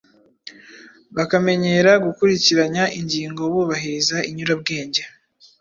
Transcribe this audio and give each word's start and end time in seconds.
bakamenyera 1.15 1.91
gukurikiranya 2.05 2.83
ingingo 2.99 3.41
bubahiriza 3.53 4.17
inyurabwenge 4.29 5.01